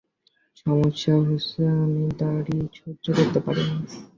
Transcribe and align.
সমস্যা 0.61 1.13
হচ্ছে, 1.21 1.61
আমি 1.81 2.03
দাড়ি 2.19 2.57
সহ্য 2.77 3.05
করতে 3.17 3.39
পারি 3.45 3.63
না। 3.69 3.75